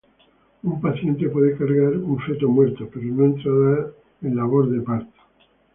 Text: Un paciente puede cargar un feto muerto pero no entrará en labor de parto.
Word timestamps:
Un 0.63 0.81
paciente 0.81 1.29
puede 1.29 1.55
cargar 1.55 1.93
un 1.95 2.17
feto 2.21 2.49
muerto 2.49 2.89
pero 2.91 3.05
no 3.05 3.23
entrará 3.25 3.93
en 4.23 4.35
labor 4.35 4.67
de 4.67 4.81
parto. 4.81 5.21